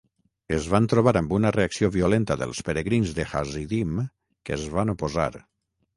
[0.55, 3.93] Es van trobar amb una reacció violenta dels peregrins de Hasidim
[4.49, 5.29] que es van oposar.